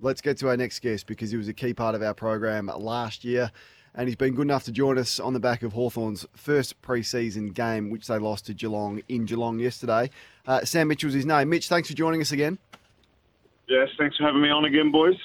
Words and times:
Let's 0.00 0.20
get 0.20 0.38
to 0.38 0.48
our 0.48 0.56
next 0.56 0.80
guest 0.80 1.06
because 1.06 1.30
he 1.30 1.36
was 1.36 1.48
a 1.48 1.52
key 1.52 1.74
part 1.74 1.94
of 1.94 2.02
our 2.02 2.14
program 2.14 2.66
last 2.66 3.24
year 3.24 3.50
and 3.94 4.08
he's 4.08 4.16
been 4.16 4.34
good 4.34 4.42
enough 4.42 4.64
to 4.64 4.72
join 4.72 4.98
us 4.98 5.18
on 5.18 5.32
the 5.32 5.40
back 5.40 5.62
of 5.62 5.72
Hawthorn's 5.72 6.24
first 6.34 6.80
pre-season 6.80 7.48
game, 7.48 7.90
which 7.90 8.06
they 8.06 8.18
lost 8.18 8.46
to 8.46 8.54
Geelong 8.54 9.02
in 9.08 9.24
Geelong 9.24 9.58
yesterday. 9.58 10.10
Uh, 10.46 10.64
Sam 10.64 10.88
Mitchell's 10.88 11.14
his 11.14 11.26
name. 11.26 11.48
Mitch, 11.48 11.68
thanks 11.68 11.88
for 11.88 11.94
joining 11.94 12.20
us 12.20 12.32
again. 12.32 12.58
Yes, 13.68 13.88
thanks 13.98 14.16
for 14.16 14.24
having 14.24 14.42
me 14.42 14.50
on 14.50 14.64
again, 14.64 14.90
boys. 14.90 15.16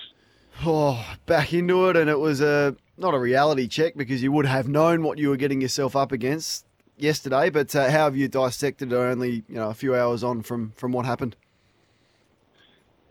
Oh, 0.65 1.03
back 1.25 1.53
into 1.53 1.89
it, 1.89 1.97
and 1.97 2.09
it 2.09 2.19
was 2.19 2.41
a 2.41 2.75
not 2.97 3.13
a 3.13 3.19
reality 3.19 3.67
check 3.67 3.95
because 3.95 4.23
you 4.23 4.31
would 4.31 4.45
have 4.45 4.67
known 4.67 5.03
what 5.03 5.17
you 5.17 5.29
were 5.29 5.35
getting 5.35 5.61
yourself 5.61 5.95
up 5.95 6.11
against 6.11 6.65
yesterday. 6.97 7.49
But 7.49 7.75
uh, 7.75 7.89
how 7.89 8.05
have 8.05 8.15
you 8.15 8.27
dissected 8.27 8.93
it? 8.93 8.95
Only 8.95 9.43
you 9.49 9.55
know 9.55 9.69
a 9.69 9.73
few 9.73 9.95
hours 9.95 10.23
on 10.23 10.43
from 10.43 10.71
from 10.77 10.91
what 10.91 11.05
happened. 11.05 11.35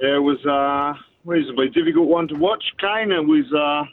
Yeah, 0.01 0.17
it 0.17 0.21
was 0.21 0.45
uh, 0.47 0.99
reasonably 1.25 1.69
difficult 1.69 2.09
one 2.09 2.29
to 2.29 2.35
watch. 2.35 2.63
Kane, 2.81 3.09
was, 3.27 3.47
uh, 3.53 3.89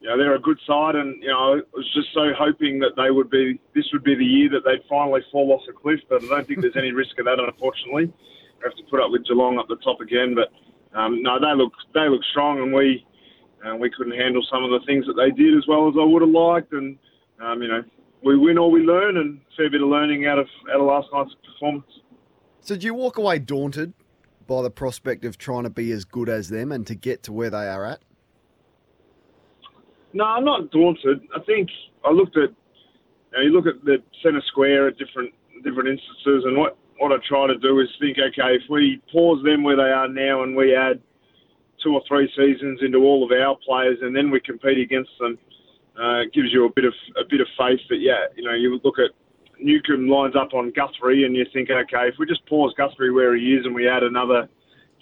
you 0.00 0.08
know, 0.08 0.18
they're 0.18 0.36
a 0.36 0.40
good 0.40 0.58
side, 0.66 0.94
and 0.94 1.20
you 1.22 1.28
know, 1.28 1.54
I 1.54 1.60
was 1.72 1.90
just 1.94 2.08
so 2.14 2.32
hoping 2.38 2.78
that 2.80 2.92
they 2.96 3.10
would 3.10 3.30
be. 3.30 3.60
This 3.74 3.86
would 3.92 4.04
be 4.04 4.14
the 4.14 4.24
year 4.24 4.48
that 4.50 4.64
they'd 4.64 4.86
finally 4.88 5.22
fall 5.32 5.52
off 5.52 5.62
the 5.66 5.72
cliff, 5.72 6.00
but 6.08 6.22
I 6.22 6.26
don't 6.26 6.46
think 6.46 6.60
there's 6.60 6.76
any 6.76 6.92
risk 6.92 7.18
of 7.18 7.24
that, 7.24 7.38
unfortunately. 7.40 8.06
We 8.06 8.64
have 8.64 8.76
to 8.76 8.82
put 8.90 9.00
up 9.00 9.10
with 9.10 9.26
Geelong 9.26 9.58
up 9.58 9.68
the 9.68 9.76
top 9.76 10.00
again, 10.00 10.34
but 10.34 10.52
um, 10.98 11.22
no, 11.22 11.38
they 11.40 11.54
look 11.56 11.72
they 11.94 12.08
look 12.08 12.22
strong, 12.30 12.58
and 12.58 12.72
we 12.72 13.04
uh, 13.66 13.76
we 13.76 13.90
couldn't 13.90 14.16
handle 14.18 14.44
some 14.50 14.64
of 14.64 14.70
the 14.70 14.84
things 14.86 15.06
that 15.06 15.14
they 15.14 15.30
did 15.30 15.56
as 15.56 15.66
well 15.66 15.88
as 15.88 15.94
I 15.98 16.04
would 16.04 16.22
have 16.22 16.30
liked, 16.30 16.72
and 16.72 16.98
um, 17.40 17.62
you 17.62 17.68
know, 17.68 17.82
we 18.24 18.36
win 18.36 18.58
or 18.58 18.70
we 18.70 18.80
learn, 18.80 19.16
and 19.16 19.38
a 19.38 19.56
fair 19.56 19.70
bit 19.70 19.82
of 19.82 19.88
learning 19.88 20.26
out 20.26 20.38
of 20.38 20.46
out 20.72 20.80
of 20.80 20.86
last 20.86 21.08
night's 21.12 21.34
performance. 21.44 21.90
So, 22.60 22.76
do 22.76 22.86
you 22.86 22.94
walk 22.94 23.18
away 23.18 23.38
daunted 23.38 23.94
by 24.48 24.62
the 24.62 24.70
prospect 24.70 25.24
of 25.24 25.38
trying 25.38 25.62
to 25.62 25.70
be 25.70 25.92
as 25.92 26.04
good 26.04 26.28
as 26.28 26.48
them 26.48 26.72
and 26.72 26.84
to 26.88 26.96
get 26.96 27.22
to 27.24 27.32
where 27.32 27.50
they 27.50 27.68
are 27.68 27.84
at? 27.84 28.00
No, 30.12 30.24
I'm 30.24 30.44
not 30.44 30.70
daunted. 30.72 31.20
I 31.36 31.40
think 31.44 31.68
I 32.04 32.10
looked 32.10 32.36
at 32.36 32.50
you, 32.50 33.36
know, 33.36 33.40
you 33.42 33.52
look 33.52 33.66
at 33.66 33.84
the 33.84 33.98
centre 34.22 34.42
square 34.48 34.88
at 34.88 34.96
different 34.98 35.32
different 35.62 35.90
instances, 35.90 36.44
and 36.46 36.56
what 36.56 36.78
what 36.98 37.12
I 37.12 37.16
try 37.28 37.46
to 37.46 37.58
do 37.58 37.78
is 37.80 37.88
think, 38.00 38.16
okay, 38.18 38.56
if 38.56 38.62
we 38.68 39.00
pause 39.12 39.44
them 39.44 39.62
where 39.62 39.76
they 39.76 39.92
are 39.92 40.08
now 40.08 40.42
and 40.42 40.56
we 40.56 40.74
add 40.74 41.00
two 41.84 41.94
or 41.94 42.02
three 42.08 42.28
seasons 42.36 42.80
into 42.82 42.98
all 42.98 43.22
of 43.24 43.30
our 43.30 43.56
players, 43.64 43.98
and 44.02 44.16
then 44.16 44.30
we 44.30 44.40
compete 44.40 44.78
against 44.78 45.10
them, 45.20 45.38
uh, 46.00 46.22
it 46.22 46.32
gives 46.32 46.52
you 46.52 46.64
a 46.64 46.72
bit 46.72 46.86
of 46.86 46.94
a 47.20 47.28
bit 47.28 47.40
of 47.40 47.46
faith 47.58 47.80
that 47.90 48.00
yeah, 48.00 48.26
you 48.34 48.44
know, 48.44 48.54
you 48.54 48.80
look 48.82 48.98
at 48.98 49.10
Newcombe 49.60 50.08
lines 50.08 50.36
up 50.36 50.54
on 50.54 50.72
Guthrie, 50.72 51.24
and 51.24 51.34
you 51.34 51.44
think, 51.52 51.70
okay, 51.70 52.08
if 52.08 52.14
we 52.18 52.26
just 52.26 52.44
pause 52.46 52.72
Guthrie 52.76 53.10
where 53.10 53.36
he 53.36 53.54
is 53.54 53.66
and 53.66 53.74
we 53.74 53.88
add 53.88 54.02
another 54.02 54.48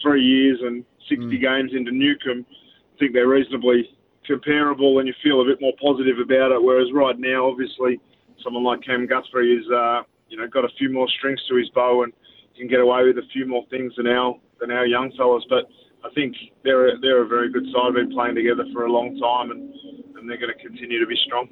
three 0.02 0.22
years 0.22 0.58
and 0.62 0.84
60 1.08 1.26
mm. 1.26 1.40
games 1.40 1.72
into 1.74 1.90
Newcombe, 1.90 2.44
I 2.48 2.98
think 2.98 3.12
they're 3.12 3.28
reasonably 3.28 3.88
comparable, 4.26 4.98
and 4.98 5.08
you 5.08 5.14
feel 5.22 5.40
a 5.40 5.44
bit 5.44 5.60
more 5.60 5.72
positive 5.80 6.18
about 6.18 6.52
it. 6.52 6.62
Whereas 6.62 6.88
right 6.92 7.18
now, 7.18 7.46
obviously, 7.46 8.00
someone 8.42 8.64
like 8.64 8.82
Cam 8.82 9.06
Guthrie 9.06 9.54
is, 9.54 9.70
uh, 9.70 10.02
you 10.28 10.36
know, 10.36 10.48
got 10.48 10.64
a 10.64 10.72
few 10.78 10.92
more 10.92 11.08
strings 11.18 11.40
to 11.48 11.56
his 11.56 11.68
bow 11.70 12.02
and 12.02 12.12
can 12.56 12.66
get 12.66 12.80
away 12.80 13.04
with 13.04 13.18
a 13.18 13.26
few 13.32 13.46
more 13.46 13.64
things 13.70 13.92
than 13.96 14.06
our 14.06 14.34
than 14.60 14.70
our 14.70 14.86
young 14.86 15.12
fellas. 15.16 15.44
But 15.48 15.66
I 16.04 16.10
think 16.14 16.34
they're 16.64 16.88
a, 16.88 16.98
they're 16.98 17.22
a 17.22 17.28
very 17.28 17.52
good 17.52 17.66
side. 17.72 17.94
Been 17.94 18.10
playing 18.10 18.34
together 18.34 18.64
for 18.72 18.86
a 18.86 18.92
long 18.92 19.18
time, 19.18 19.50
and 19.50 19.72
and 20.16 20.28
they're 20.28 20.38
going 20.38 20.52
to 20.52 20.62
continue 20.62 20.98
to 20.98 21.06
be 21.06 21.16
strong. 21.26 21.48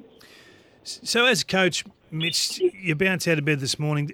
So, 0.83 1.25
as 1.25 1.43
coach, 1.43 1.83
Mitch, 2.15 2.59
you 2.59 2.95
bounced 2.95 3.27
out 3.27 3.37
of 3.37 3.45
bed 3.45 3.59
this 3.59 3.77
morning. 3.77 4.11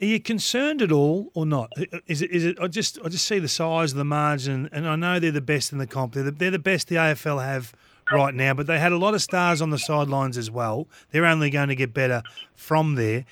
Are 0.00 0.04
you 0.04 0.20
concerned 0.20 0.82
at 0.82 0.92
all, 0.92 1.30
or 1.34 1.46
not? 1.46 1.72
Is 2.06 2.22
it? 2.22 2.30
Is 2.30 2.44
it? 2.44 2.58
I 2.60 2.66
just, 2.66 2.98
I 3.04 3.08
just 3.08 3.26
see 3.26 3.38
the 3.38 3.48
size 3.48 3.92
of 3.92 3.98
the 3.98 4.04
margin, 4.04 4.68
and 4.72 4.86
I 4.86 4.96
know 4.96 5.18
they're 5.18 5.30
the 5.30 5.40
best 5.40 5.72
in 5.72 5.78
the 5.78 5.86
comp. 5.86 6.14
They're 6.14 6.24
the, 6.24 6.30
they're 6.30 6.50
the 6.50 6.58
best 6.58 6.88
the 6.88 6.96
AFL 6.96 7.42
have 7.42 7.74
right 8.12 8.34
now, 8.34 8.54
but 8.54 8.66
they 8.66 8.78
had 8.78 8.92
a 8.92 8.98
lot 8.98 9.14
of 9.14 9.22
stars 9.22 9.62
on 9.62 9.70
the 9.70 9.78
sidelines 9.78 10.36
as 10.36 10.50
well. 10.50 10.86
They're 11.10 11.26
only 11.26 11.50
going 11.50 11.68
to 11.68 11.74
get 11.74 11.94
better 11.94 12.22
from 12.54 12.94
there. 12.94 13.24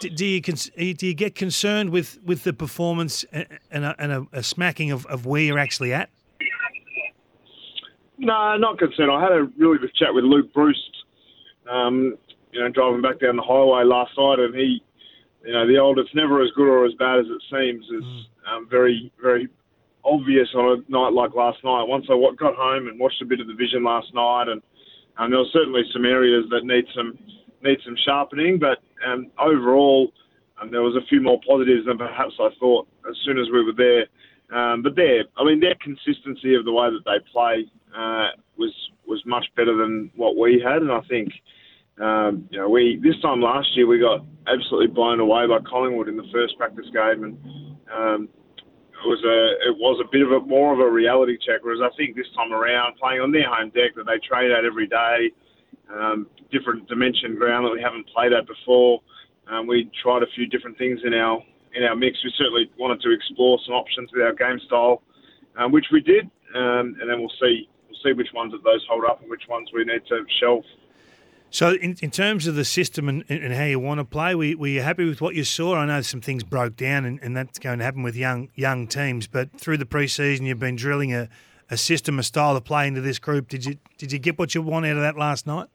Do, 0.00 0.08
do 0.10 0.26
you 0.26 0.40
do 0.40 1.06
you 1.06 1.14
get 1.14 1.34
concerned 1.34 1.90
with, 1.90 2.18
with 2.24 2.44
the 2.44 2.52
performance 2.52 3.24
and 3.32 3.84
a, 3.84 3.94
and 3.98 4.12
a, 4.12 4.26
a 4.32 4.42
smacking 4.42 4.90
of, 4.90 5.06
of 5.06 5.26
where 5.26 5.42
you're 5.42 5.58
actually 5.58 5.92
at? 5.92 6.10
No, 8.18 8.56
not 8.56 8.78
concerned. 8.78 9.10
I 9.10 9.22
had 9.22 9.32
a 9.32 9.44
really 9.58 9.78
good 9.78 9.94
chat 9.94 10.12
with 10.12 10.24
Luke 10.24 10.52
Breust 10.52 11.04
um, 11.70 12.18
you 12.52 12.60
know, 12.60 12.68
driving 12.68 13.02
back 13.02 13.20
down 13.20 13.36
the 13.36 13.42
highway 13.42 13.84
last 13.84 14.12
night, 14.18 14.38
and 14.38 14.54
he, 14.54 14.82
you 15.44 15.52
know, 15.52 15.66
the 15.66 15.78
old 15.78 15.98
"it's 15.98 16.14
never 16.14 16.42
as 16.42 16.50
good 16.56 16.68
or 16.68 16.84
as 16.84 16.94
bad 16.94 17.18
as 17.18 17.26
it 17.26 17.42
seems" 17.50 17.84
is 17.86 18.04
mm. 18.04 18.24
um, 18.50 18.68
very, 18.68 19.12
very 19.22 19.48
obvious 20.04 20.48
on 20.54 20.78
a 20.78 20.90
night 20.90 21.12
like 21.12 21.34
last 21.34 21.58
night. 21.64 21.84
Once 21.84 22.06
I 22.10 22.18
got 22.38 22.56
home 22.56 22.88
and 22.88 22.98
watched 22.98 23.22
a 23.22 23.26
bit 23.26 23.40
of 23.40 23.46
the 23.46 23.54
vision 23.54 23.84
last 23.84 24.12
night, 24.14 24.48
and 24.48 24.62
um, 25.18 25.30
there 25.30 25.38
were 25.38 25.52
certainly 25.52 25.82
some 25.92 26.04
areas 26.04 26.44
that 26.50 26.64
need 26.64 26.84
some 26.94 27.18
need 27.62 27.78
some 27.84 27.96
sharpening, 28.04 28.58
but 28.58 28.78
um, 29.06 29.30
overall, 29.38 30.12
um, 30.60 30.70
there 30.70 30.82
was 30.82 30.96
a 30.96 31.06
few 31.08 31.20
more 31.20 31.40
positives 31.46 31.86
than 31.86 31.98
perhaps 31.98 32.32
I 32.40 32.48
thought 32.58 32.88
as 33.08 33.16
soon 33.24 33.38
as 33.38 33.46
we 33.52 33.64
were 33.64 33.76
there. 33.76 34.06
Um, 34.50 34.82
but 34.82 34.96
there, 34.96 35.24
I 35.36 35.44
mean, 35.44 35.60
their 35.60 35.76
consistency 35.76 36.54
of 36.54 36.64
the 36.64 36.72
way 36.72 36.88
that 36.90 37.04
they 37.04 37.24
play 37.30 37.66
uh, 37.96 38.28
was 38.58 38.72
was 39.06 39.22
much 39.26 39.46
better 39.56 39.76
than 39.76 40.10
what 40.16 40.36
we 40.36 40.62
had, 40.64 40.82
and 40.82 40.92
I 40.92 41.00
think 41.08 41.32
um, 42.00 42.48
you 42.50 42.58
know, 42.58 42.68
we 42.68 42.98
this 43.02 43.20
time 43.20 43.40
last 43.40 43.68
year 43.76 43.86
we 43.86 43.98
got 43.98 44.24
absolutely 44.48 44.88
blown 44.88 45.20
away 45.20 45.46
by 45.46 45.58
Collingwood 45.68 46.08
in 46.08 46.16
the 46.16 46.28
first 46.32 46.56
practice 46.56 46.86
game, 46.92 47.24
and 47.24 47.36
um, 47.92 48.28
it 49.04 49.06
was 49.06 49.20
a 49.24 49.68
it 49.68 49.76
was 49.76 50.00
a 50.00 50.08
bit 50.10 50.22
of 50.22 50.32
a 50.32 50.40
more 50.46 50.72
of 50.72 50.80
a 50.80 50.90
reality 50.90 51.36
check. 51.36 51.60
Whereas 51.62 51.80
I 51.84 51.94
think 51.96 52.16
this 52.16 52.26
time 52.34 52.52
around, 52.52 52.96
playing 52.96 53.20
on 53.20 53.32
their 53.32 53.48
home 53.48 53.68
deck 53.70 53.94
that 53.96 54.06
they 54.06 54.16
train 54.24 54.50
at 54.50 54.64
every 54.64 54.88
day, 54.88 55.30
um, 55.92 56.26
different 56.50 56.88
dimension 56.88 57.36
ground 57.36 57.66
that 57.66 57.72
we 57.72 57.82
haven't 57.82 58.08
played 58.08 58.32
at 58.32 58.46
before. 58.46 59.00
Um, 59.50 59.66
we 59.66 59.90
tried 60.02 60.22
a 60.22 60.30
few 60.34 60.46
different 60.46 60.78
things 60.78 61.00
in 61.04 61.12
our 61.12 61.42
in 61.74 61.82
our 61.84 61.96
mix. 61.96 62.16
We 62.24 62.32
certainly 62.38 62.70
wanted 62.78 63.00
to 63.02 63.12
explore 63.12 63.58
some 63.66 63.74
options 63.74 64.08
with 64.12 64.22
our 64.22 64.32
game 64.32 64.58
style, 64.66 65.02
um, 65.58 65.70
which 65.70 65.86
we 65.92 66.00
did, 66.00 66.24
um, 66.54 66.96
and 66.96 67.04
then 67.10 67.20
we'll 67.20 67.36
see 67.40 67.68
we'll 67.88 68.00
see 68.02 68.16
which 68.16 68.32
ones 68.32 68.54
of 68.54 68.62
those 68.62 68.84
hold 68.88 69.04
up 69.04 69.20
and 69.20 69.28
which 69.28 69.44
ones 69.48 69.68
we 69.74 69.84
need 69.84 70.00
to 70.08 70.24
shelve. 70.40 70.64
So, 71.52 71.72
in, 71.72 71.96
in 72.00 72.10
terms 72.10 72.46
of 72.46 72.54
the 72.54 72.64
system 72.64 73.08
and, 73.08 73.24
and 73.28 73.52
how 73.52 73.64
you 73.64 73.80
want 73.80 73.98
to 73.98 74.04
play, 74.04 74.36
were, 74.36 74.56
were 74.56 74.68
you 74.68 74.82
happy 74.82 75.04
with 75.04 75.20
what 75.20 75.34
you 75.34 75.42
saw? 75.42 75.74
I 75.74 75.84
know 75.84 76.00
some 76.00 76.20
things 76.20 76.44
broke 76.44 76.76
down, 76.76 77.04
and, 77.04 77.18
and 77.22 77.36
that's 77.36 77.58
going 77.58 77.80
to 77.80 77.84
happen 77.84 78.04
with 78.04 78.14
young 78.14 78.50
young 78.54 78.86
teams. 78.86 79.26
But 79.26 79.50
through 79.58 79.78
the 79.78 79.84
preseason, 79.84 80.42
you've 80.42 80.60
been 80.60 80.76
drilling 80.76 81.12
a, 81.12 81.28
a 81.68 81.76
system, 81.76 82.20
a 82.20 82.22
style 82.22 82.56
of 82.56 82.64
play 82.64 82.86
into 82.86 83.00
this 83.00 83.18
group. 83.18 83.48
Did 83.48 83.64
you 83.64 83.76
did 83.98 84.12
you 84.12 84.20
get 84.20 84.38
what 84.38 84.54
you 84.54 84.62
want 84.62 84.86
out 84.86 84.96
of 84.96 85.02
that 85.02 85.16
last 85.16 85.46
night? 85.46 85.66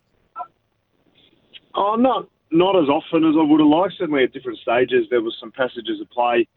Oh, 1.75 1.96
not 1.96 2.30
not 2.52 2.78
as 2.78 2.88
often 2.88 3.25
as 3.25 3.36
I 3.38 3.44
would 3.44 3.59
have 3.59 3.68
liked. 3.68 3.96
Certainly 3.97 4.24
at 4.24 4.34
different 4.34 4.59
stages, 4.59 5.07
there 5.09 5.22
was 5.22 5.36
some 5.42 5.52
passages 5.52 6.00
of 6.00 6.09
play 6.09 6.47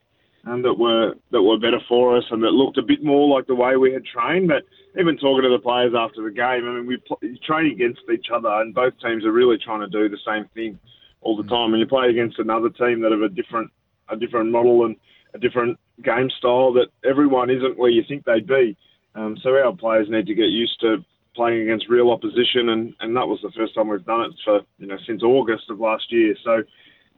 um, 0.46 0.62
that 0.62 0.78
were 0.78 1.14
that 1.30 1.42
were 1.42 1.58
better 1.58 1.80
for 1.88 2.16
us 2.16 2.24
and 2.30 2.42
that 2.42 2.50
looked 2.50 2.78
a 2.78 2.82
bit 2.82 3.02
more 3.02 3.28
like 3.28 3.46
the 3.46 3.54
way 3.54 3.76
we 3.76 3.92
had 3.92 4.04
trained. 4.04 4.48
But 4.48 4.64
even 4.98 5.16
talking 5.16 5.42
to 5.42 5.50
the 5.50 5.62
players 5.62 5.94
after 5.96 6.22
the 6.22 6.30
game, 6.30 6.66
I 6.66 6.80
mean, 6.80 6.86
we 6.86 7.38
train 7.46 7.72
against 7.72 8.00
each 8.12 8.26
other, 8.32 8.48
and 8.48 8.74
both 8.74 8.94
teams 9.00 9.24
are 9.24 9.32
really 9.32 9.58
trying 9.58 9.80
to 9.80 9.88
do 9.88 10.08
the 10.08 10.18
same 10.26 10.46
thing 10.54 10.78
all 11.20 11.36
the 11.36 11.48
time. 11.48 11.72
And 11.72 11.80
you 11.80 11.86
play 11.86 12.08
against 12.08 12.38
another 12.38 12.70
team 12.70 13.00
that 13.02 13.12
have 13.12 13.22
a 13.22 13.28
different 13.28 13.70
a 14.08 14.16
different 14.16 14.50
model 14.50 14.86
and 14.86 14.96
a 15.34 15.38
different 15.38 15.78
game 16.02 16.30
style 16.38 16.72
that 16.72 16.88
everyone 17.04 17.50
isn't 17.50 17.78
where 17.78 17.90
you 17.90 18.02
think 18.08 18.24
they'd 18.24 18.46
be. 18.46 18.76
Um, 19.14 19.36
so 19.42 19.50
our 19.50 19.74
players 19.74 20.08
need 20.08 20.26
to 20.26 20.34
get 20.34 20.48
used 20.48 20.80
to 20.80 21.04
playing 21.34 21.62
against 21.62 21.88
real 21.88 22.10
opposition, 22.10 22.70
and, 22.70 22.94
and 23.00 23.14
that 23.16 23.26
was 23.26 23.38
the 23.42 23.50
first 23.56 23.74
time 23.74 23.88
we've 23.88 24.04
done 24.04 24.22
it 24.22 24.32
for 24.44 24.60
you 24.78 24.86
know 24.86 24.96
since 25.06 25.22
August 25.22 25.64
of 25.70 25.80
last 25.80 26.10
year. 26.10 26.34
So 26.44 26.62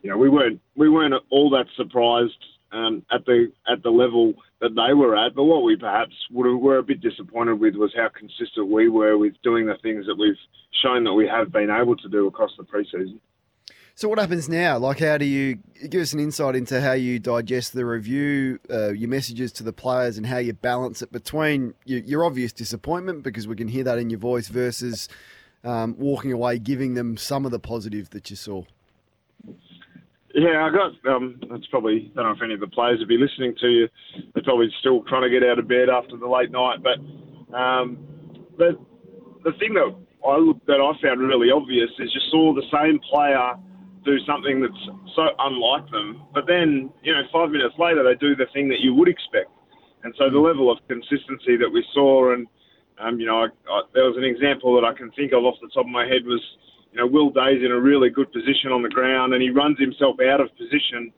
you 0.03 0.11
know 0.11 0.17
we 0.17 0.29
weren't 0.29 0.61
we 0.77 0.89
weren't 0.89 1.15
all 1.31 1.51
that 1.51 1.67
surprised 1.77 2.45
um, 2.73 3.05
at 3.11 3.25
the 3.27 3.53
at 3.71 3.83
the 3.83 3.91
level 3.91 4.35
that 4.61 4.75
they 4.75 4.95
were 4.95 5.17
at. 5.17 5.35
But 5.35 5.45
what 5.45 5.63
we 5.63 5.77
perhaps 5.77 6.15
were 6.31 6.79
a 6.79 6.83
bit 6.83 7.01
disappointed 7.01 7.61
with 7.61 7.75
was 7.75 7.93
how 7.97 8.09
consistent 8.09 8.69
we 8.71 8.89
were 8.89 9.19
with 9.19 9.35
doing 9.43 9.67
the 9.67 9.77
things 9.83 10.07
that 10.07 10.17
we've 10.17 10.35
shown 10.83 11.05
that 11.05 11.15
we 11.15 11.27
have 11.27 11.53
been 11.53 11.71
able 11.71 11.97
to 11.97 12.09
do 12.09 12.27
across 12.27 12.51
the 12.57 12.65
preseason. 12.65 13.19
So 14.01 14.09
what 14.09 14.19
happens 14.19 14.49
now? 14.49 14.79
Like, 14.79 15.01
how 15.01 15.19
do 15.19 15.27
you 15.27 15.59
give 15.91 16.01
us 16.01 16.15
an 16.15 16.21
insight 16.21 16.57
into 16.57 16.81
how 16.81 16.93
you 16.93 17.19
digest 17.19 17.75
the 17.75 17.85
review, 17.85 18.59
uh, 18.71 18.93
your 18.93 19.11
messages 19.11 19.53
to 19.53 19.63
the 19.63 19.75
players, 19.75 20.17
and 20.17 20.27
how 20.27 20.39
you 20.39 20.55
balance 20.55 21.03
it 21.03 21.13
between 21.13 21.75
your, 21.85 21.99
your, 22.01 22.25
obvious 22.25 22.51
disappointment 22.51 23.23
because 23.23 23.47
we 23.47 23.57
can 23.57 23.69
hear 23.69 23.85
that 23.85 23.99
in 23.99 24.09
your 24.09 24.19
voice 24.19 24.49
versus 24.49 25.07
um, 25.65 25.97
walking 25.99 26.33
away, 26.33 26.59
giving 26.59 26.95
them 26.95 27.19
some 27.19 27.45
of 27.45 27.51
the 27.51 27.59
positive 27.59 28.09
that 28.11 28.31
you 28.31 28.37
saw. 28.37 28.63
Yeah, 30.41 30.65
I 30.65 30.71
got. 30.73 30.97
Um, 31.05 31.37
that's 31.51 31.67
probably. 31.67 32.11
I 32.17 32.23
don't 32.23 32.33
know 32.33 32.33
if 32.33 32.43
any 32.43 32.55
of 32.55 32.61
the 32.61 32.73
players 32.73 32.99
would 33.01 33.13
be 33.13 33.21
listening 33.21 33.53
to 33.61 33.69
you. 33.69 33.89
They're 34.33 34.43
probably 34.43 34.73
still 34.81 35.05
trying 35.05 35.29
to 35.29 35.29
get 35.29 35.45
out 35.45 35.59
of 35.59 35.69
bed 35.69 35.93
after 35.93 36.17
the 36.17 36.27
late 36.27 36.51
night. 36.51 36.81
But 36.81 36.97
um, 37.53 38.01
the 38.57 38.81
the 39.45 39.53
thing 39.61 39.77
that 39.77 39.93
I 40.25 40.35
that 40.65 40.81
I 40.81 40.91
found 41.05 41.21
really 41.21 41.53
obvious 41.53 41.91
is 42.01 42.09
you 42.15 42.25
saw 42.33 42.55
the 42.55 42.65
same 42.73 42.99
player 43.05 43.53
do 44.05 44.17
something 44.25 44.65
that's 44.65 44.83
so 45.15 45.29
unlike 45.39 45.85
them. 45.91 46.25
But 46.33 46.47
then, 46.47 46.89
you 47.03 47.13
know, 47.13 47.21
five 47.33 47.51
minutes 47.51 47.75
later, 47.79 48.01
they 48.01 48.17
do 48.17 48.35
the 48.35 48.47
thing 48.53 48.69
that 48.69 48.81
you 48.81 48.95
would 48.95 49.09
expect. 49.09 49.53
And 50.05 50.15
so 50.17 50.31
the 50.31 50.41
mm. 50.41 50.49
level 50.49 50.73
of 50.73 50.79
consistency 50.89 51.61
that 51.61 51.69
we 51.69 51.85
saw, 51.93 52.33
and, 52.33 52.47
um, 52.99 53.21
you 53.21 53.27
know, 53.27 53.45
I, 53.45 53.49
I, 53.69 53.83
there 53.93 54.09
was 54.09 54.17
an 54.17 54.25
example 54.25 54.73
that 54.81 54.87
I 54.87 54.97
can 54.97 55.11
think 55.13 55.33
of 55.33 55.45
off 55.45 55.61
the 55.61 55.69
top 55.69 55.85
of 55.85 55.93
my 55.93 56.09
head 56.09 56.25
was, 56.25 56.41
you 56.93 56.99
know, 56.99 57.07
Will 57.07 57.31
Day's 57.31 57.63
in 57.65 57.71
a 57.71 57.81
really 57.81 58.11
good 58.11 58.33
position 58.33 58.73
on 58.73 58.83
the 58.83 58.89
ground 58.89 59.33
and 59.35 59.43
he 59.43 59.51
runs 59.51 59.79
himself 59.79 60.17
out 60.21 60.41
of 60.41 60.49
position 60.57 61.13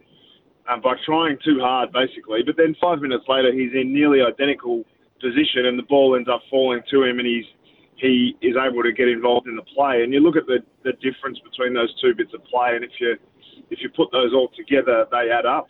um, 0.69 0.81
by 0.81 0.95
trying 1.05 1.39
too 1.45 1.59
hard, 1.61 1.93
basically. 1.93 2.43
But 2.45 2.57
then 2.57 2.77
five 2.81 3.01
minutes 3.01 3.25
later, 3.29 3.53
he's 3.53 3.73
in 3.75 3.93
nearly 3.93 4.21
identical 4.21 4.85
position 5.21 5.67
and 5.67 5.79
the 5.79 5.89
ball 5.89 6.17
ends 6.17 6.29
up 6.29 6.43
falling 6.51 6.83
to 6.91 7.05
him 7.05 7.19
and 7.19 7.27
he's 7.27 7.47
he 8.03 8.35
is 8.43 8.57
able 8.59 8.83
to 8.83 8.93
get 8.93 9.07
involved 9.07 9.47
in 9.47 9.55
the 9.55 9.63
play. 9.63 10.03
And 10.03 10.13
you 10.13 10.19
look 10.19 10.37
at 10.37 10.47
the, 10.47 10.59
the 10.83 10.93
difference 10.99 11.39
between 11.39 11.73
those 11.73 11.95
two 12.01 12.15
bits 12.17 12.35
of 12.35 12.43
play, 12.45 12.75
and 12.75 12.83
if 12.85 12.91
you 12.99 13.15
if 13.71 13.79
you 13.81 13.89
put 13.95 14.11
those 14.11 14.35
all 14.35 14.51
together, 14.57 15.07
they 15.13 15.31
add 15.31 15.47
up. 15.47 15.69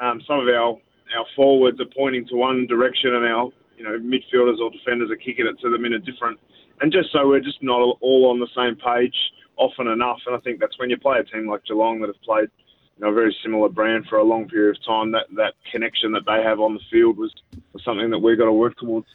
Um, 0.00 0.22
some 0.26 0.38
of 0.38 0.46
our 0.46 0.78
our 1.18 1.26
forwards 1.34 1.80
are 1.80 1.90
pointing 1.96 2.26
to 2.28 2.36
one 2.36 2.66
direction, 2.66 3.14
and 3.16 3.26
our 3.26 3.50
you 3.76 3.82
know 3.82 3.98
midfielders 3.98 4.60
or 4.62 4.70
defenders 4.70 5.10
are 5.10 5.16
kicking 5.16 5.46
it 5.46 5.58
to 5.60 5.70
them 5.70 5.84
in 5.84 5.94
a 5.94 5.98
different. 5.98 6.38
And 6.80 6.92
just 6.92 7.10
so 7.12 7.26
we're 7.26 7.40
just 7.40 7.62
not 7.62 7.82
all 8.00 8.30
on 8.30 8.38
the 8.38 8.48
same 8.54 8.76
page 8.76 9.14
often 9.56 9.88
enough. 9.88 10.18
And 10.26 10.34
I 10.34 10.38
think 10.40 10.60
that's 10.60 10.78
when 10.78 10.90
you 10.90 10.98
play 10.98 11.18
a 11.18 11.24
team 11.24 11.48
like 11.48 11.64
Geelong 11.64 12.00
that 12.00 12.08
have 12.08 12.22
played 12.22 12.48
you 12.96 13.04
know, 13.04 13.10
a 13.10 13.14
very 13.14 13.34
similar 13.42 13.68
brand 13.68 14.06
for 14.06 14.18
a 14.18 14.24
long 14.24 14.48
period 14.48 14.76
of 14.76 14.84
time. 14.84 15.12
That 15.12 15.26
that 15.36 15.54
connection 15.70 16.12
that 16.12 16.22
they 16.26 16.42
have 16.42 16.60
on 16.60 16.74
the 16.74 16.80
field 16.90 17.18
was, 17.18 17.32
was 17.72 17.82
something 17.84 18.10
that 18.10 18.18
we've 18.18 18.38
got 18.38 18.46
to 18.46 18.52
work 18.52 18.76
towards 18.78 19.06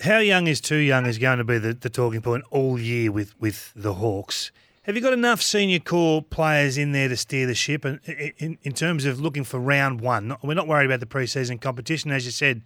how 0.00 0.18
young 0.18 0.46
is 0.46 0.60
too 0.60 0.76
young 0.76 1.06
is 1.06 1.18
going 1.18 1.38
to 1.38 1.44
be 1.44 1.58
the, 1.58 1.74
the 1.74 1.90
talking 1.90 2.20
point 2.20 2.44
all 2.50 2.78
year 2.78 3.12
with, 3.12 3.38
with 3.40 3.72
the 3.74 3.94
Hawks. 3.94 4.50
Have 4.82 4.96
you 4.96 5.00
got 5.00 5.12
enough 5.12 5.40
senior 5.40 5.78
core 5.78 6.20
players 6.22 6.76
in 6.76 6.92
there 6.92 7.08
to 7.08 7.16
steer 7.16 7.46
the 7.46 7.54
ship? 7.54 7.84
And 7.84 8.00
in, 8.38 8.58
in 8.62 8.72
terms 8.72 9.06
of 9.06 9.18
looking 9.18 9.44
for 9.44 9.58
round 9.58 10.00
one, 10.00 10.36
we're 10.42 10.54
not 10.54 10.68
worried 10.68 10.86
about 10.86 11.00
the 11.00 11.06
preseason 11.06 11.60
competition. 11.60 12.10
As 12.10 12.26
you 12.26 12.32
said, 12.32 12.62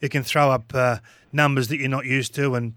it 0.00 0.10
can 0.10 0.24
throw 0.24 0.50
up 0.50 0.74
uh, 0.74 0.98
numbers 1.32 1.68
that 1.68 1.78
you're 1.78 1.88
not 1.88 2.06
used 2.06 2.34
to, 2.34 2.54
and 2.56 2.74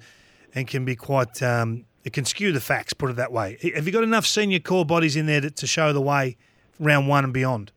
and 0.53 0.67
can 0.67 0.85
be 0.85 0.95
quite. 0.95 1.41
Um, 1.41 1.85
it 2.03 2.13
can 2.13 2.25
skew 2.25 2.51
the 2.51 2.61
facts. 2.61 2.93
Put 2.93 3.09
it 3.09 3.15
that 3.15 3.31
way. 3.31 3.57
Have 3.75 3.85
you 3.85 3.93
got 3.93 4.03
enough 4.03 4.25
senior 4.25 4.59
core 4.59 4.85
bodies 4.85 5.15
in 5.15 5.25
there 5.25 5.41
to, 5.41 5.51
to 5.51 5.67
show 5.67 5.93
the 5.93 6.01
way 6.01 6.37
round 6.79 7.07
one 7.07 7.23
and 7.23 7.33
beyond? 7.33 7.71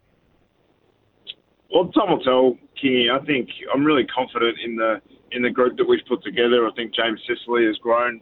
Well, 1.73 1.89
time 1.89 2.11
will 2.11 2.21
tell, 2.21 2.59
Kingy. 2.83 3.11
I 3.11 3.25
think 3.25 3.49
I'm 3.75 3.85
really 3.85 4.07
confident 4.07 4.57
in 4.65 4.77
the 4.77 5.01
in 5.33 5.43
the 5.43 5.51
group 5.51 5.77
that 5.77 5.85
we've 5.89 6.05
put 6.09 6.23
together. 6.23 6.67
I 6.67 6.71
think 6.75 6.95
James 6.95 7.21
Sicily 7.27 7.67
has 7.67 7.77
grown 7.79 8.21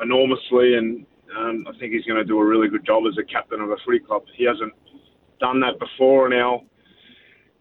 enormously, 0.00 0.76
and 0.76 1.04
um, 1.36 1.66
I 1.68 1.76
think 1.78 1.92
he's 1.92 2.04
going 2.04 2.18
to 2.18 2.24
do 2.24 2.38
a 2.38 2.44
really 2.44 2.68
good 2.68 2.86
job 2.86 3.02
as 3.08 3.18
a 3.18 3.24
captain 3.24 3.60
of 3.60 3.70
a 3.70 3.76
footy 3.84 3.98
club. 3.98 4.22
He 4.36 4.44
hasn't 4.44 4.72
done 5.40 5.60
that 5.60 5.78
before, 5.78 6.26
and 6.26 6.34
our 6.34 6.60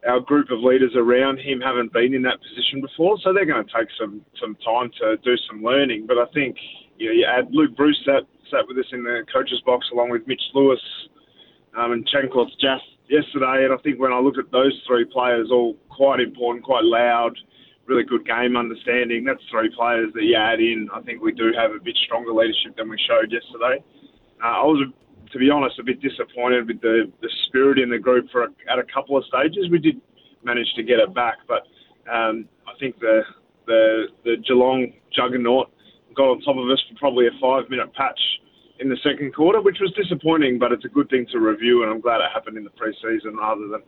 our 0.07 0.19
group 0.19 0.51
of 0.51 0.59
leaders 0.59 0.91
around 0.95 1.39
him 1.39 1.61
haven't 1.61 1.93
been 1.93 2.13
in 2.13 2.21
that 2.23 2.37
position 2.41 2.81
before, 2.81 3.17
so 3.23 3.33
they're 3.33 3.45
going 3.45 3.65
to 3.65 3.73
take 3.73 3.87
some 3.99 4.21
some 4.39 4.55
time 4.63 4.91
to 4.99 5.17
do 5.17 5.35
some 5.49 5.63
learning. 5.63 6.05
But 6.07 6.17
I 6.17 6.25
think 6.33 6.57
you 6.97 7.07
know, 7.07 7.13
you 7.13 7.25
add 7.25 7.47
Luke 7.51 7.75
Breust 7.75 8.05
sat 8.05 8.23
sat 8.51 8.67
with 8.67 8.77
us 8.77 8.85
in 8.91 9.03
the 9.03 9.25
coaches 9.31 9.61
box 9.65 9.87
along 9.91 10.09
with 10.09 10.27
Mitch 10.27 10.41
Lewis 10.53 10.81
um, 11.77 11.91
and 11.91 12.07
Changkuoth 12.07 12.51
Jiath 12.63 12.85
yesterday, 13.09 13.65
and 13.65 13.73
I 13.73 13.77
think 13.83 13.99
when 13.99 14.13
I 14.13 14.19
look 14.19 14.37
at 14.37 14.51
those 14.51 14.73
three 14.87 15.05
players, 15.05 15.49
all 15.51 15.75
quite 15.89 16.19
important, 16.19 16.63
quite 16.63 16.83
loud 16.83 17.35
really 17.85 18.03
good 18.03 18.25
game 18.25 18.55
understanding. 18.55 19.23
That's 19.23 19.43
three 19.51 19.69
players 19.75 20.11
that 20.13 20.23
you 20.23 20.35
add 20.35 20.59
in. 20.59 20.87
I 20.93 21.01
think 21.01 21.21
we 21.21 21.33
do 21.33 21.51
have 21.57 21.71
a 21.71 21.79
bit 21.83 21.97
stronger 22.05 22.31
leadership 22.31 22.77
than 22.77 22.89
we 22.89 22.97
showed 23.07 23.31
yesterday. 23.31 23.83
Uh, 24.43 24.47
I 24.47 24.63
was, 24.63 24.87
to 25.31 25.37
be 25.37 25.49
honest, 25.49 25.79
a 25.79 25.83
bit 25.83 26.01
disappointed 26.01 26.67
with 26.67 26.81
the, 26.81 27.11
the 27.21 27.29
spirit 27.47 27.79
in 27.79 27.89
the 27.89 27.99
group 27.99 28.29
for 28.31 28.43
a, 28.43 28.47
at 28.71 28.79
a 28.79 28.83
couple 28.93 29.17
of 29.17 29.25
stages. 29.25 29.69
We 29.69 29.79
did 29.79 29.99
manage 30.43 30.67
to 30.75 30.83
get 30.83 30.99
it 30.99 31.13
back, 31.13 31.37
but 31.47 31.63
um, 32.11 32.47
I 32.67 32.77
think 32.79 32.99
the, 32.99 33.21
the 33.65 34.07
the 34.25 34.35
Geelong 34.45 34.93
juggernaut 35.15 35.71
got 36.15 36.29
on 36.29 36.41
top 36.41 36.57
of 36.57 36.69
us 36.69 36.83
for 36.89 36.97
probably 36.97 37.27
a 37.27 37.31
five 37.41 37.69
minute 37.69 37.93
patch 37.93 38.19
in 38.79 38.89
the 38.89 38.97
second 39.03 39.33
quarter, 39.33 39.61
which 39.61 39.77
was 39.79 39.91
disappointing, 39.93 40.59
but 40.59 40.71
it's 40.71 40.85
a 40.85 40.89
good 40.89 41.09
thing 41.09 41.25
to 41.31 41.39
review, 41.39 41.83
and 41.83 41.91
I'm 41.91 42.01
glad 42.01 42.21
it 42.21 42.31
happened 42.33 42.57
in 42.57 42.63
the 42.63 42.71
preseason 42.71 43.35
rather 43.37 43.67
than 43.67 43.81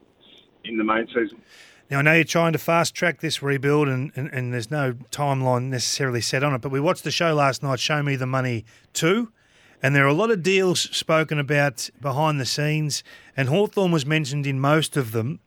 in 0.63 0.77
the 0.77 0.83
main 0.83 1.07
season. 1.07 1.41
Now, 1.89 1.99
I 1.99 2.01
know 2.01 2.13
you're 2.13 2.23
trying 2.23 2.53
to 2.53 2.59
fast 2.59 2.95
track 2.95 3.19
this 3.19 3.43
rebuild 3.43 3.87
and, 3.87 4.11
and, 4.15 4.27
and, 4.33 4.51
there's 4.51 4.71
no 4.71 4.93
timeline 5.11 5.65
necessarily 5.65 6.21
set 6.21 6.43
on 6.43 6.53
it, 6.55 6.61
but 6.61 6.71
we 6.71 6.79
watched 6.79 7.03
the 7.03 7.11
show 7.11 7.35
last 7.35 7.61
night, 7.61 7.79
Show 7.79 8.01
Me 8.01 8.15
the 8.15 8.25
Money 8.25 8.65
2, 8.93 9.31
and 9.83 9.95
there 9.95 10.03
are 10.03 10.09
a 10.09 10.13
lot 10.13 10.31
of 10.31 10.41
deals 10.41 10.81
spoken 10.95 11.37
about 11.37 11.89
behind 12.01 12.39
the 12.39 12.45
scenes, 12.45 13.03
and 13.37 13.49
Hawthorn 13.49 13.91
was 13.91 14.05
mentioned 14.05 14.47
in 14.47 14.59
most 14.59 14.97
of 14.97 15.11
them. 15.11 15.41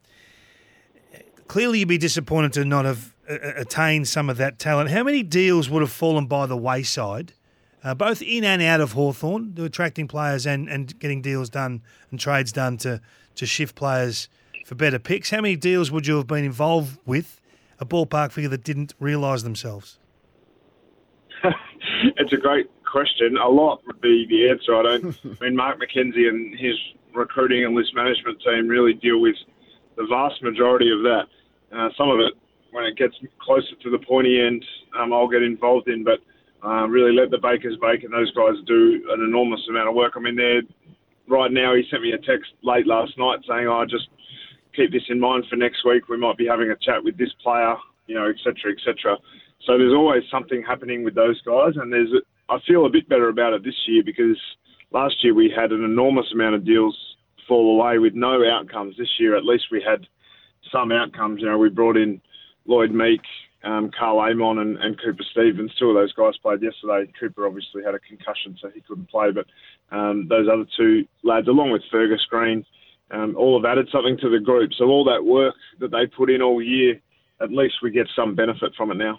Clearly, 1.48 1.80
you'd 1.80 1.88
be 1.88 1.98
disappointed 1.98 2.52
to 2.52 2.64
not 2.64 2.84
have 2.84 3.14
attained 3.28 4.08
some 4.08 4.30
of 4.30 4.36
that 4.38 4.58
talent. 4.58 4.90
How 4.90 5.02
many 5.02 5.22
deals 5.22 5.68
would 5.68 5.82
have 5.82 5.92
fallen 5.92 6.26
by 6.26 6.46
the 6.46 6.56
wayside, 6.56 7.32
uh, 7.84 7.94
both 7.94 8.22
in 8.22 8.44
and 8.44 8.62
out 8.62 8.80
of 8.80 8.92
Hawthorn, 8.92 9.54
to 9.54 9.64
attracting 9.64 10.08
players 10.08 10.46
and, 10.46 10.68
and 10.68 10.98
getting 10.98 11.22
deals 11.22 11.50
done 11.50 11.82
and 12.10 12.18
trades 12.18 12.52
done 12.52 12.76
to, 12.78 13.00
to 13.36 13.46
shift 13.46 13.74
players– 13.74 14.28
for 14.68 14.74
better 14.74 14.98
picks. 14.98 15.30
How 15.30 15.40
many 15.40 15.56
deals 15.56 15.90
would 15.90 16.06
you 16.06 16.18
have 16.18 16.26
been 16.26 16.44
involved 16.44 16.98
with, 17.06 17.40
a 17.80 17.86
ballpark 17.86 18.32
figure 18.32 18.50
that 18.50 18.64
didn't 18.64 18.92
realise 19.00 19.42
themselves? 19.42 19.98
it's 22.16 22.34
a 22.34 22.36
great 22.36 22.70
question. 22.84 23.38
A 23.38 23.48
lot 23.48 23.80
would 23.86 23.98
be 24.02 24.26
the 24.28 24.50
answer. 24.50 24.76
I 24.76 24.82
don't. 24.82 25.18
I 25.40 25.44
mean, 25.44 25.56
Mark 25.56 25.80
McKenzie 25.80 26.28
and 26.28 26.58
his 26.58 26.74
recruiting 27.14 27.64
and 27.64 27.74
list 27.74 27.94
management 27.94 28.42
team 28.42 28.68
really 28.68 28.92
deal 28.92 29.22
with 29.22 29.36
the 29.96 30.06
vast 30.06 30.42
majority 30.42 30.92
of 30.92 31.00
that. 31.02 31.24
Uh, 31.72 31.88
some 31.96 32.10
of 32.10 32.20
it, 32.20 32.34
when 32.72 32.84
it 32.84 32.96
gets 32.96 33.14
closer 33.40 33.74
to 33.82 33.90
the 33.90 33.98
pointy 33.98 34.40
end, 34.40 34.64
um, 34.98 35.12
I'll 35.12 35.28
get 35.28 35.42
involved 35.42 35.88
in. 35.88 36.04
But 36.04 36.20
uh, 36.66 36.86
really, 36.88 37.12
let 37.12 37.30
the 37.30 37.38
bakers 37.38 37.76
bake, 37.80 38.04
and 38.04 38.12
those 38.12 38.32
guys 38.32 38.54
do 38.66 39.04
an 39.10 39.22
enormous 39.22 39.60
amount 39.68 39.88
of 39.88 39.94
work. 39.94 40.14
I 40.16 40.20
mean, 40.20 40.36
they're 40.36 40.62
right 41.28 41.52
now. 41.52 41.74
He 41.74 41.84
sent 41.90 42.02
me 42.02 42.12
a 42.12 42.18
text 42.18 42.52
late 42.62 42.86
last 42.86 43.16
night 43.18 43.40
saying, 43.48 43.68
"I 43.68 43.82
oh, 43.82 43.84
just 43.84 44.08
keep 44.74 44.92
this 44.92 45.08
in 45.08 45.20
mind 45.20 45.44
for 45.48 45.56
next 45.56 45.84
week. 45.84 46.08
We 46.08 46.16
might 46.16 46.36
be 46.36 46.46
having 46.46 46.70
a 46.70 46.76
chat 46.76 47.02
with 47.02 47.16
this 47.16 47.32
player, 47.42 47.74
you 48.06 48.14
know, 48.14 48.28
etc., 48.28 48.72
etc. 48.72 49.16
So 49.66 49.76
there's 49.76 49.94
always 49.94 50.22
something 50.30 50.62
happening 50.62 51.04
with 51.04 51.14
those 51.14 51.40
guys, 51.42 51.74
and 51.76 51.92
there's 51.92 52.10
I 52.48 52.58
feel 52.66 52.86
a 52.86 52.90
bit 52.90 53.08
better 53.08 53.28
about 53.28 53.52
it 53.52 53.64
this 53.64 53.76
year 53.86 54.02
because 54.04 54.38
last 54.90 55.22
year 55.22 55.34
we 55.34 55.52
had 55.54 55.72
an 55.72 55.84
enormous 55.84 56.26
amount 56.32 56.54
of 56.54 56.64
deals 56.64 56.96
fall 57.46 57.80
away 57.80 57.98
with 57.98 58.14
no 58.14 58.44
outcomes. 58.46 58.96
This 58.96 59.08
year, 59.18 59.36
at 59.36 59.44
least, 59.44 59.64
we 59.72 59.82
had 59.82 60.06
some 60.70 60.92
outcomes. 60.92 61.40
You 61.40 61.48
know, 61.48 61.58
we 61.58 61.70
brought 61.70 61.96
in 61.96 62.20
Lloyd 62.68 62.92
Meek, 62.92 63.22
um, 63.64 63.90
Karl 63.98 64.20
Amon, 64.20 64.58
and, 64.58 64.76
and, 64.76 65.00
Cooper 65.02 65.24
Stephens. 65.32 65.74
Two 65.78 65.88
of 65.88 65.94
those 65.94 66.12
guys 66.12 66.36
played 66.42 66.62
yesterday. 66.62 67.10
Cooper 67.18 67.46
obviously 67.46 67.82
had 67.82 67.94
a 67.94 67.98
concussion, 67.98 68.56
so 68.60 68.68
he 68.72 68.82
couldn't 68.82 69.10
play, 69.10 69.30
but 69.32 69.46
um, 69.90 70.28
those 70.28 70.46
other 70.52 70.66
two 70.76 71.04
lads, 71.24 71.48
along 71.48 71.72
with 71.72 71.82
Fergus 71.90 72.24
Greene, 72.30 72.64
um, 73.10 73.34
all 73.36 73.58
have 73.58 73.68
added 73.68 73.88
something 73.90 74.18
to 74.18 74.28
the 74.28 74.38
group. 74.38 74.70
So 74.76 74.84
all 74.84 75.04
that 75.04 75.24
work 75.24 75.54
that 75.80 75.90
they 75.90 76.06
put 76.06 76.30
in 76.30 76.42
all 76.42 76.62
year, 76.62 77.00
at 77.40 77.50
least 77.50 77.76
we 77.82 77.90
get 77.90 78.06
some 78.14 78.34
benefit 78.34 78.74
from 78.76 78.90
it 78.90 78.96
now. 78.96 79.18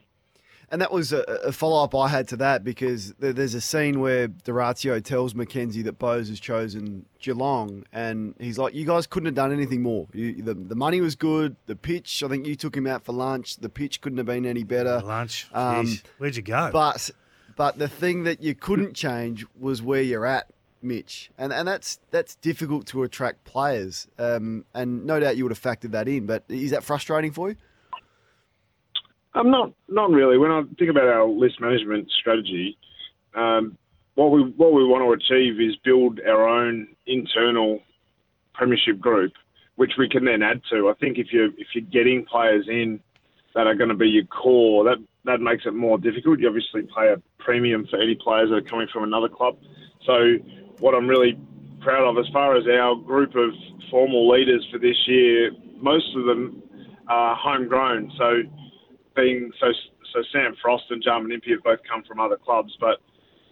And 0.72 0.82
that 0.82 0.92
was 0.92 1.12
a, 1.12 1.22
a 1.22 1.52
follow 1.52 1.84
up 1.84 1.96
I 1.96 2.08
had 2.08 2.28
to 2.30 2.38
that 2.38 2.64
because 2.64 3.14
there's 3.20 3.56
a 3.56 3.62
scene 3.62 4.00
where 4.00 4.28
D'Orazio 4.28 5.00
tells 5.00 5.34
McKenzie 5.34 5.84
that 5.84 5.98
Bowes 5.98 6.30
has 6.30 6.40
chosen 6.40 7.06
Geelong, 7.20 7.86
and 7.92 8.36
he's 8.40 8.58
like, 8.58 8.76
"You 8.76 8.86
guys 8.86 9.08
couldn't 9.08 9.26
have 9.26 9.36
done 9.36 9.52
anything 9.52 9.82
more. 9.82 10.08
You, 10.14 10.42
the, 10.44 10.54
the 10.54 10.76
money 10.76 11.02
was 11.02 11.16
good. 11.16 11.56
The 11.66 11.76
pitch, 11.76 12.24
I 12.24 12.28
think 12.28 12.46
you 12.46 12.56
took 12.56 12.76
him 12.78 12.86
out 12.86 13.04
for 13.04 13.14
lunch. 13.14 13.58
The 13.58 13.70
pitch 13.70 14.02
couldn't 14.02 14.18
have 14.18 14.28
been 14.28 14.46
any 14.46 14.64
better. 14.64 15.02
Lunch, 15.04 15.48
um, 15.54 15.92
where'd 16.18 16.36
you 16.36 16.44
go? 16.44 16.70
But 16.72 17.10
but 17.56 17.78
the 17.78 17.90
thing 17.90 18.24
that 18.24 18.42
you 18.42 18.56
couldn't 18.56 18.94
change 18.94 19.46
was 19.60 19.82
where 19.82 20.02
you're 20.02 20.26
at 20.26 20.48
Mitch, 20.82 21.30
and 21.38 21.52
and 21.52 21.68
that's 21.68 22.00
that's 22.12 22.36
difficult 22.36 22.86
to 22.88 23.04
attract 23.04 23.44
players. 23.44 24.08
Um, 24.18 24.66
and 24.74 25.06
no 25.06 25.20
doubt 25.20 25.36
you 25.36 25.44
would 25.44 25.52
have 25.52 25.62
factored 25.62 25.92
that 25.92 26.08
in. 26.08 26.26
But 26.26 26.44
is 26.48 26.72
that 26.72 26.84
frustrating 26.84 27.32
for 27.32 27.50
you? 27.50 27.56
Um, 29.36 29.52
not 29.52 29.74
not 29.88 30.10
really. 30.10 30.38
When 30.38 30.52
I 30.52 30.64
think 30.78 30.90
about 30.90 31.08
our 31.08 31.28
list 31.28 31.62
management 31.62 32.10
strategy, 32.20 32.78
um, 33.36 33.78
what 34.16 34.32
we 34.32 34.42
what 34.58 34.74
we 34.74 34.84
want 34.84 35.04
to 35.04 35.14
achieve 35.14 35.60
is 35.62 35.76
build 35.84 36.20
our 36.28 36.48
own 36.48 36.88
internal 37.06 37.80
premiership 38.54 39.00
group, 39.00 39.34
which 39.76 39.94
we 39.98 40.10
can 40.10 40.26
then 40.26 40.42
add 40.42 40.62
to. 40.72 40.90
I 40.90 40.94
think 41.00 41.18
if 41.18 41.28
you're 41.32 41.50
if 41.58 41.68
you're 41.74 41.86
getting 41.86 42.26
players 42.26 42.68
in 42.68 43.00
that 43.56 43.68
are 43.68 43.76
going 43.76 43.90
to 43.90 43.96
be 43.96 44.10
your 44.10 44.26
core, 44.26 44.84
that 44.86 44.98
that 45.26 45.42
makes 45.42 45.66
it 45.66 45.74
more 45.74 45.98
difficult. 45.98 46.40
You 46.40 46.48
obviously 46.48 46.82
pay 46.96 47.14
a 47.14 47.22
premium 47.38 47.88
for 47.90 48.02
any 48.02 48.16
players 48.16 48.50
that 48.50 48.56
are 48.56 48.62
coming 48.62 48.88
from 48.92 49.04
another 49.04 49.30
club. 49.30 49.58
So 50.06 50.36
what 50.80 50.96
I'm 50.96 51.08
really 51.08 51.40
proud 51.82 52.10
of, 52.10 52.18
as 52.18 52.32
far 52.34 52.56
as 52.56 52.66
our 52.68 52.96
group 52.96 53.36
of 53.36 53.52
formal 53.92 54.30
leaders 54.30 54.68
for 54.72 54.80
this 54.80 54.98
year, 55.08 55.52
most 55.78 56.16
of 56.16 56.26
them 56.26 56.64
are 57.08 57.36
homegrown. 57.36 58.12
So 58.18 58.42
so 59.60 59.68
so 60.14 60.24
Sam 60.32 60.56
Frost 60.62 60.86
and 60.90 61.04
Jarman 61.04 61.32
Impey 61.32 61.52
have 61.52 61.64
both 61.64 61.80
come 61.90 62.04
from 62.04 62.20
other 62.20 62.38
clubs, 62.38 62.76
but 62.80 62.98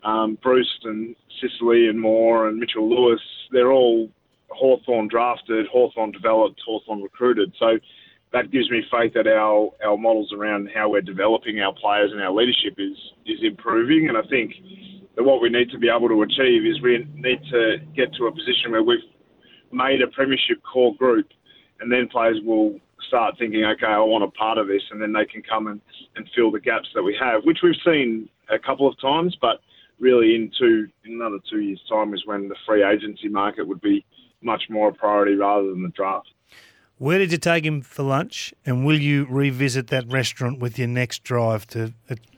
um, 0.08 0.38
Breust 0.42 0.86
and 0.86 1.16
Sicily 1.42 1.88
and 1.88 2.00
Moore 2.00 2.48
and 2.48 2.58
Mitchell 2.58 2.90
Lewis, 2.90 3.22
they're 3.52 3.72
all 3.72 4.10
Hawthorn 4.50 5.08
drafted, 5.08 5.68
Hawthorn 5.68 6.12
developed, 6.12 6.62
Hawthorn 6.66 7.02
recruited. 7.02 7.54
So 7.60 7.78
that 8.34 8.52
gives 8.52 8.70
me 8.70 8.82
faith 8.92 9.14
that 9.14 9.28
our, 9.28 9.70
our 9.86 9.98
models 9.98 10.34
around 10.34 10.70
how 10.74 10.90
we're 10.90 11.02
developing 11.02 11.60
our 11.60 11.74
players 11.74 12.12
and 12.12 12.22
our 12.22 12.32
leadership 12.32 12.76
is 12.78 12.98
is 13.26 13.40
improving. 13.44 14.10
And 14.10 14.18
I 14.18 14.22
think 14.30 14.54
that 15.16 15.24
what 15.24 15.42
we 15.42 15.50
need 15.50 15.70
to 15.72 15.78
be 15.78 15.90
able 15.90 16.10
to 16.10 16.22
achieve 16.22 16.66
is 16.66 16.82
we 16.82 17.08
need 17.16 17.40
to 17.52 17.78
get 17.96 18.14
to 18.16 18.28
a 18.28 18.32
position 18.32 18.72
where 18.72 18.84
we've 18.84 19.00
made 19.72 20.02
a 20.02 20.08
premiership 20.08 20.62
core 20.64 20.96
group, 20.96 21.28
and 21.80 21.92
then 21.92 22.08
players 22.08 22.38
will 22.44 22.80
start 23.08 23.36
thinking, 23.38 23.64
okay, 23.64 23.86
I 23.86 24.00
want 24.00 24.24
a 24.24 24.32
part 24.32 24.58
of 24.58 24.68
this, 24.68 24.82
and 24.92 25.02
then 25.02 25.14
they 25.14 25.26
can 25.26 25.42
come 25.44 25.68
and, 25.68 25.82
and 26.16 26.30
fill 26.36 26.52
the 26.52 26.60
gaps 26.60 26.90
that 26.96 27.04
we 27.04 27.16
have, 27.20 27.44
which 27.44 27.60
we've 27.64 27.76
seen 27.86 28.30
a 28.50 28.60
couple 28.60 28.88
of 28.88 29.00
times, 29.00 29.38
but 29.40 29.62
really 30.00 30.36
in 30.36 30.52
two 30.58 30.88
in 31.06 31.14
another 31.14 31.38
two 31.50 31.60
years' 31.60 31.82
time 31.90 32.14
is 32.14 32.26
when 32.26 32.50
the 32.50 32.56
free 32.66 32.84
agency 32.84 33.28
market 33.28 33.68
would 33.68 33.82
be 33.82 34.06
much 34.42 34.64
more 34.70 34.90
a 34.90 34.94
priority 34.94 35.36
rather 35.36 35.70
than 35.70 35.84
the 35.84 35.90
draft. 35.90 36.30
Where 37.00 37.20
did 37.20 37.32
you 37.32 37.38
take 37.38 37.64
him 37.64 37.82
for 37.82 38.02
lunch, 38.02 38.56
and 38.66 38.84
will 38.84 39.00
you 39.00 39.28
revisit 39.30 39.88
that 39.88 40.08
restaurant 40.08 40.60
with 40.60 40.80
your 40.80 40.88
next 40.88 41.24
drive 41.24 41.68
to 41.68 41.94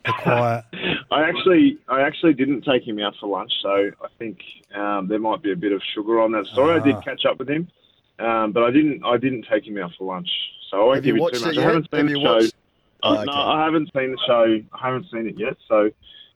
acquire? 0.06 0.66
I 1.12 1.24
actually, 1.24 1.78
I 1.88 2.02
actually 2.02 2.34
didn't 2.34 2.64
take 2.64 2.86
him 2.86 3.00
out 3.00 3.16
for 3.20 3.28
lunch, 3.28 3.52
so 3.62 3.70
I 3.70 4.08
think 4.18 4.40
um, 4.76 5.08
there 5.08 5.18
might 5.18 5.42
be 5.42 5.52
a 5.54 5.56
bit 5.56 5.72
of 5.72 5.82
sugar 5.96 6.20
on 6.20 6.34
that 6.34 6.46
story. 6.48 6.80
I 6.80 6.84
did 6.84 6.96
ah. 6.96 7.02
catch 7.02 7.26
up 7.26 7.40
with 7.40 7.50
him, 7.50 7.70
um, 8.20 8.52
but 8.52 8.64
I 8.64 8.72
didn't, 8.72 9.04
I 9.04 9.18
didn't 9.18 9.46
take 9.52 9.66
him 9.66 9.78
out 9.78 9.92
for 9.98 10.06
lunch, 10.06 10.30
so 10.70 10.78
I 10.78 10.84
won't 10.84 10.96
Have 10.96 11.04
give 11.04 11.18
you 11.18 11.32
too 11.32 11.40
much. 11.46 11.58
I 11.58 11.62
haven't 11.62 11.88
seen 11.92 12.00
Have 12.00 12.08
the 12.08 12.22
show. 12.22 12.36
Watched... 12.36 12.56
Oh, 13.02 13.14
okay. 13.16 13.26
No, 13.26 13.32
I 13.32 13.64
haven't 13.64 13.90
seen 13.94 14.12
the 14.12 14.20
show. 14.28 14.60
I 14.74 14.86
haven't 14.86 15.06
seen 15.12 15.28
it 15.28 15.40
yet, 15.40 15.56
so 15.68 15.90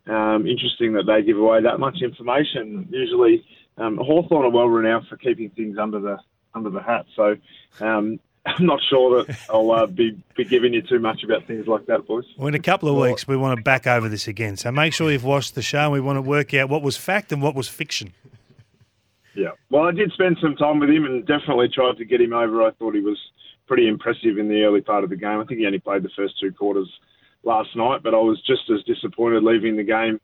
um, 0.07 0.47
interesting 0.47 0.93
that 0.93 1.05
they 1.05 1.21
give 1.23 1.37
away 1.37 1.61
that 1.61 1.79
much 1.79 2.01
information. 2.01 2.87
Usually, 2.89 3.45
um, 3.77 3.97
Hawthorn 3.97 4.45
are 4.45 4.49
well 4.49 4.67
renowned 4.67 5.07
for 5.07 5.17
keeping 5.17 5.49
things 5.51 5.77
under 5.77 5.99
the 5.99 6.17
under 6.53 6.69
the 6.69 6.81
hat. 6.81 7.05
So 7.15 7.35
um, 7.79 8.19
I'm 8.45 8.65
not 8.65 8.79
sure 8.89 9.23
that 9.23 9.37
I'll 9.49 9.71
uh, 9.71 9.85
be, 9.85 10.21
be 10.35 10.43
giving 10.43 10.73
you 10.73 10.81
too 10.81 10.99
much 10.99 11.23
about 11.23 11.47
things 11.47 11.65
like 11.65 11.85
that, 11.85 12.05
boys. 12.05 12.25
Well, 12.37 12.47
in 12.47 12.55
a 12.55 12.59
couple 12.59 12.89
of 12.89 12.97
weeks, 12.97 13.27
we 13.27 13.37
want 13.37 13.57
to 13.57 13.63
back 13.63 13.87
over 13.87 14.09
this 14.09 14.27
again. 14.27 14.57
So 14.57 14.71
make 14.71 14.93
sure 14.93 15.11
you've 15.11 15.23
watched 15.23 15.55
the 15.55 15.61
show 15.61 15.79
and 15.79 15.91
we 15.93 16.01
want 16.01 16.17
to 16.17 16.21
work 16.21 16.53
out 16.53 16.69
what 16.69 16.81
was 16.81 16.97
fact 16.97 17.31
and 17.31 17.41
what 17.41 17.55
was 17.55 17.69
fiction. 17.69 18.13
Yeah. 19.35 19.51
Well, 19.69 19.83
I 19.83 19.91
did 19.91 20.11
spend 20.11 20.37
some 20.41 20.55
time 20.55 20.79
with 20.79 20.89
him 20.89 21.05
and 21.05 21.25
definitely 21.25 21.69
tried 21.69 21.97
to 21.97 22.05
get 22.05 22.21
him 22.21 22.33
over. 22.33 22.61
I 22.61 22.71
thought 22.71 22.93
he 22.93 23.01
was 23.01 23.17
pretty 23.67 23.87
impressive 23.87 24.37
in 24.37 24.47
the 24.47 24.63
early 24.63 24.81
part 24.81 25.03
of 25.03 25.09
the 25.09 25.15
game. 25.15 25.39
I 25.39 25.45
think 25.45 25.59
he 25.59 25.65
only 25.65 25.79
played 25.79 26.03
the 26.03 26.11
first 26.15 26.39
two 26.39 26.51
quarters 26.51 26.89
last 27.43 27.75
night, 27.75 28.03
but 28.03 28.13
I 28.13 28.17
was 28.17 28.41
just 28.45 28.69
as 28.69 28.83
disappointed 28.83 29.43
leaving 29.43 29.75
the 29.75 29.83
game 29.83 30.19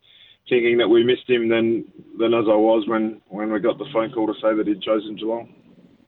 thinking 0.47 0.77
that 0.77 0.87
we 0.87 1.03
missed 1.03 1.29
him 1.29 1.47
than, 1.47 1.85
than 2.17 2.33
as 2.33 2.45
I 2.49 2.55
was 2.55 2.87
when, 2.87 3.21
when 3.27 3.51
we 3.51 3.59
got 3.59 3.77
the 3.77 3.85
phone 3.93 4.11
call 4.11 4.27
to 4.27 4.33
say 4.41 4.55
that 4.55 4.67
he'd 4.67 4.81
chosen 4.81 5.15
Geelong. 5.15 5.53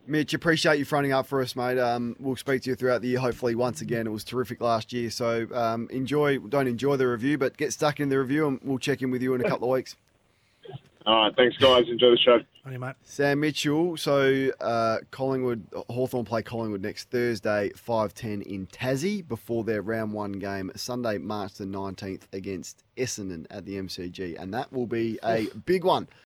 Mitch, 0.07 0.33
appreciate 0.33 0.79
you 0.79 0.85
fronting 0.85 1.13
up 1.13 1.27
for 1.27 1.41
us, 1.41 1.55
mate. 1.55 1.77
Um, 1.77 2.15
we'll 2.19 2.35
speak 2.35 2.63
to 2.63 2.71
you 2.71 2.75
throughout 2.75 3.01
the 3.01 3.09
year. 3.09 3.19
Hopefully, 3.19 3.53
once 3.53 3.81
again, 3.81 4.07
it 4.07 4.09
was 4.09 4.23
terrific 4.23 4.59
last 4.59 4.91
year. 4.91 5.11
So 5.11 5.47
um, 5.53 5.87
enjoy, 5.91 6.39
don't 6.39 6.67
enjoy 6.67 6.97
the 6.97 7.07
review, 7.07 7.37
but 7.37 7.55
get 7.55 7.71
stuck 7.71 7.99
in 7.99 8.09
the 8.09 8.17
review, 8.17 8.47
and 8.47 8.59
we'll 8.63 8.79
check 8.79 9.01
in 9.01 9.11
with 9.11 9.21
you 9.21 9.35
in 9.35 9.41
a 9.41 9.47
couple 9.47 9.69
of 9.69 9.73
weeks. 9.73 9.95
All 11.05 11.23
right, 11.23 11.35
thanks, 11.35 11.57
guys. 11.57 11.85
Enjoy 11.87 12.11
the 12.11 12.17
show. 12.17 12.39
On 12.63 12.71
you, 12.71 12.77
mate. 12.77 12.93
Sam 13.03 13.39
Mitchell. 13.39 13.97
So 13.97 14.51
uh, 14.61 14.97
Collingwood, 15.09 15.65
Hawthorn 15.89 16.25
play 16.25 16.43
Collingwood 16.43 16.83
next 16.83 17.09
Thursday, 17.09 17.71
five 17.75 18.13
ten 18.13 18.43
in 18.43 18.67
Tassie 18.67 19.27
before 19.27 19.63
their 19.63 19.81
round 19.81 20.13
one 20.13 20.33
game 20.33 20.71
Sunday, 20.75 21.17
March 21.17 21.55
the 21.55 21.65
nineteenth 21.65 22.27
against 22.33 22.83
Essendon 22.97 23.47
at 23.49 23.65
the 23.65 23.77
MCG, 23.77 24.39
and 24.39 24.53
that 24.53 24.71
will 24.71 24.85
be 24.85 25.17
a 25.23 25.47
big 25.65 25.83
one 25.83 26.07